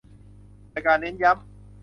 [0.71, 1.45] ด้วยการเน้นย้ำ